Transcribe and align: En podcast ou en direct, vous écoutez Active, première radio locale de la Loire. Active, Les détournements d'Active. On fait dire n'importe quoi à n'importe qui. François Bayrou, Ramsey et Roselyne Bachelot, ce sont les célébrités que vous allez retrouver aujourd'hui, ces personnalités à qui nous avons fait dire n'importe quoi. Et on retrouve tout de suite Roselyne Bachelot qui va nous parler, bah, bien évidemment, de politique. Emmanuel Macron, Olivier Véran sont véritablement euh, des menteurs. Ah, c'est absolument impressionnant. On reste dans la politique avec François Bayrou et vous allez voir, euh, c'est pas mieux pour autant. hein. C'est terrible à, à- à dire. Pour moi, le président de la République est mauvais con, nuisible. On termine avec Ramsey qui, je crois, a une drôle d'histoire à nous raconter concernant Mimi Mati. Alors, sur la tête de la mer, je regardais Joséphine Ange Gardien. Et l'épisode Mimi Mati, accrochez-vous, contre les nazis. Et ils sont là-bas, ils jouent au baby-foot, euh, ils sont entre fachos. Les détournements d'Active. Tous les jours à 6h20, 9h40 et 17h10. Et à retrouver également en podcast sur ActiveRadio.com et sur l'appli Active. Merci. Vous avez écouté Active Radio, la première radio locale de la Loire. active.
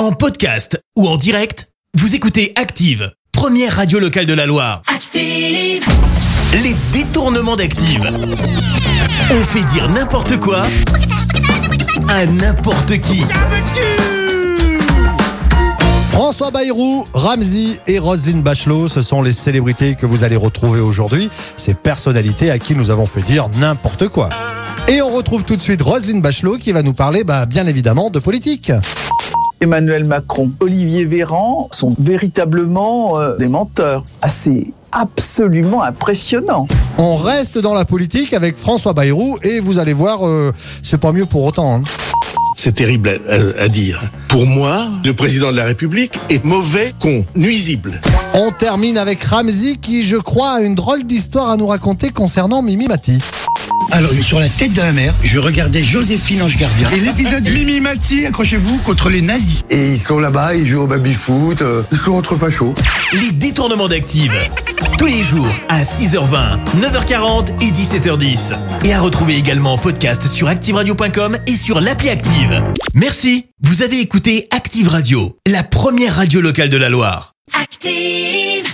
En 0.00 0.12
podcast 0.12 0.82
ou 0.96 1.06
en 1.06 1.18
direct, 1.18 1.68
vous 1.92 2.14
écoutez 2.14 2.54
Active, 2.56 3.12
première 3.32 3.76
radio 3.76 3.98
locale 3.98 4.24
de 4.24 4.32
la 4.32 4.46
Loire. 4.46 4.80
Active, 4.86 5.84
Les 6.54 6.74
détournements 6.90 7.54
d'Active. 7.54 8.10
On 9.30 9.44
fait 9.44 9.62
dire 9.64 9.90
n'importe 9.90 10.40
quoi 10.40 10.68
à 12.08 12.24
n'importe 12.24 12.98
qui. 13.02 13.24
François 16.06 16.50
Bayrou, 16.50 17.06
Ramsey 17.12 17.78
et 17.86 17.98
Roselyne 17.98 18.42
Bachelot, 18.42 18.88
ce 18.88 19.02
sont 19.02 19.20
les 19.20 19.32
célébrités 19.32 19.96
que 19.96 20.06
vous 20.06 20.24
allez 20.24 20.36
retrouver 20.36 20.80
aujourd'hui, 20.80 21.28
ces 21.56 21.74
personnalités 21.74 22.50
à 22.50 22.58
qui 22.58 22.74
nous 22.74 22.90
avons 22.90 23.04
fait 23.04 23.22
dire 23.22 23.50
n'importe 23.50 24.08
quoi. 24.08 24.30
Et 24.88 25.02
on 25.02 25.10
retrouve 25.10 25.44
tout 25.44 25.56
de 25.56 25.62
suite 25.62 25.82
Roselyne 25.82 26.22
Bachelot 26.22 26.56
qui 26.56 26.72
va 26.72 26.82
nous 26.82 26.94
parler, 26.94 27.22
bah, 27.22 27.44
bien 27.44 27.66
évidemment, 27.66 28.08
de 28.08 28.18
politique. 28.18 28.72
Emmanuel 29.64 30.04
Macron, 30.04 30.50
Olivier 30.60 31.04
Véran 31.04 31.68
sont 31.70 31.94
véritablement 31.98 33.20
euh, 33.20 33.36
des 33.36 33.48
menteurs. 33.48 34.04
Ah, 34.22 34.28
c'est 34.28 34.68
absolument 34.90 35.82
impressionnant. 35.82 36.66
On 36.96 37.16
reste 37.16 37.58
dans 37.58 37.74
la 37.74 37.84
politique 37.84 38.32
avec 38.32 38.56
François 38.56 38.94
Bayrou 38.94 39.36
et 39.42 39.60
vous 39.60 39.78
allez 39.78 39.92
voir, 39.92 40.26
euh, 40.26 40.50
c'est 40.82 40.98
pas 40.98 41.12
mieux 41.12 41.26
pour 41.26 41.44
autant. 41.44 41.76
hein. 41.76 41.82
C'est 42.56 42.74
terrible 42.74 43.20
à, 43.28 43.34
à- 43.60 43.64
à 43.64 43.68
dire. 43.68 44.02
Pour 44.28 44.46
moi, 44.46 44.88
le 45.04 45.12
président 45.14 45.50
de 45.52 45.56
la 45.56 45.64
République 45.64 46.18
est 46.30 46.42
mauvais 46.44 46.92
con, 46.98 47.24
nuisible. 47.36 48.00
On 48.34 48.50
termine 48.52 48.96
avec 48.96 49.22
Ramsey 49.24 49.76
qui, 49.76 50.02
je 50.04 50.16
crois, 50.16 50.52
a 50.52 50.60
une 50.60 50.74
drôle 50.74 51.04
d'histoire 51.04 51.48
à 51.50 51.56
nous 51.56 51.66
raconter 51.66 52.10
concernant 52.10 52.62
Mimi 52.62 52.86
Mati. 52.86 53.18
Alors, 53.92 54.12
sur 54.22 54.38
la 54.38 54.48
tête 54.48 54.72
de 54.72 54.80
la 54.80 54.92
mer, 54.92 55.14
je 55.22 55.38
regardais 55.38 55.82
Joséphine 55.82 56.42
Ange 56.42 56.56
Gardien. 56.56 56.88
Et 56.90 57.00
l'épisode 57.00 57.42
Mimi 57.48 57.80
Mati, 57.80 58.24
accrochez-vous, 58.26 58.78
contre 58.78 59.10
les 59.10 59.20
nazis. 59.20 59.62
Et 59.68 59.92
ils 59.92 59.98
sont 59.98 60.18
là-bas, 60.18 60.54
ils 60.54 60.66
jouent 60.66 60.82
au 60.82 60.86
baby-foot, 60.86 61.62
euh, 61.62 61.82
ils 61.90 61.98
sont 61.98 62.12
entre 62.12 62.36
fachos. 62.36 62.74
Les 63.12 63.32
détournements 63.32 63.88
d'Active. 63.88 64.32
Tous 64.98 65.06
les 65.06 65.22
jours 65.22 65.48
à 65.68 65.82
6h20, 65.82 66.58
9h40 66.80 67.48
et 67.62 67.70
17h10. 67.72 68.56
Et 68.84 68.92
à 68.94 69.00
retrouver 69.00 69.36
également 69.36 69.74
en 69.74 69.78
podcast 69.78 70.26
sur 70.26 70.48
ActiveRadio.com 70.48 71.38
et 71.46 71.56
sur 71.56 71.80
l'appli 71.80 72.10
Active. 72.10 72.62
Merci. 72.94 73.46
Vous 73.62 73.82
avez 73.82 74.00
écouté 74.00 74.46
Active 74.52 74.88
Radio, 74.88 75.36
la 75.46 75.62
première 75.62 76.16
radio 76.16 76.40
locale 76.40 76.68
de 76.70 76.76
la 76.76 76.88
Loire. 76.90 77.34
active. 77.60 78.64